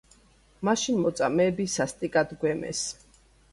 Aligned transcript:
მაშინ 0.69 0.97
მოწამეები 1.01 1.69
სასტიკად 1.75 2.35
გვემეს. 2.43 2.85